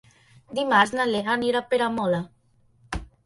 Dimarts 0.59 0.93
na 0.99 1.05
Lea 1.09 1.29
anirà 1.35 1.61
a 1.63 1.67
Peramola. 1.73 2.23